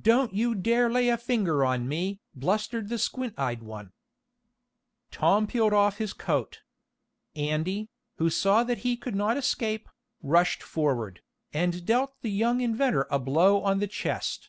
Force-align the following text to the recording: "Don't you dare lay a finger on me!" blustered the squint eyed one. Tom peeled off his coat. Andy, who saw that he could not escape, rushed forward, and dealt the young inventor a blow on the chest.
"Don't 0.00 0.32
you 0.32 0.54
dare 0.54 0.88
lay 0.88 1.10
a 1.10 1.18
finger 1.18 1.66
on 1.66 1.86
me!" 1.86 2.22
blustered 2.34 2.88
the 2.88 2.96
squint 2.96 3.38
eyed 3.38 3.62
one. 3.62 3.92
Tom 5.10 5.46
peeled 5.46 5.74
off 5.74 5.98
his 5.98 6.14
coat. 6.14 6.62
Andy, 7.36 7.90
who 8.16 8.30
saw 8.30 8.64
that 8.64 8.78
he 8.78 8.96
could 8.96 9.14
not 9.14 9.36
escape, 9.36 9.86
rushed 10.22 10.62
forward, 10.62 11.20
and 11.52 11.84
dealt 11.84 12.14
the 12.22 12.30
young 12.30 12.62
inventor 12.62 13.06
a 13.10 13.18
blow 13.18 13.60
on 13.62 13.80
the 13.80 13.86
chest. 13.86 14.48